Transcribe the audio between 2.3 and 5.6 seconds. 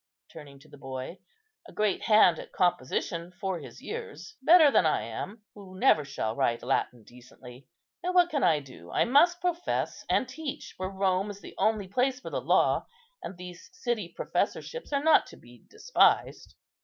at composition for his years; better than I am,